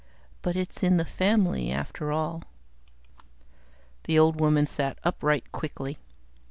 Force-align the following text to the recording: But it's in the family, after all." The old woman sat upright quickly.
But 0.41 0.55
it's 0.55 0.81
in 0.81 0.97
the 0.97 1.05
family, 1.05 1.71
after 1.71 2.11
all." 2.11 2.41
The 4.05 4.17
old 4.17 4.39
woman 4.41 4.65
sat 4.65 4.97
upright 5.03 5.51
quickly. 5.51 5.99